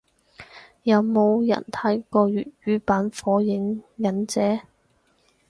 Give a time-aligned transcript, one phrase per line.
[0.81, 4.61] 有冇人睇過粵語版火影忍者？